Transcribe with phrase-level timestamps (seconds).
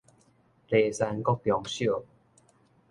[0.03, 0.03] 梨
[0.91, 2.01] 山國中小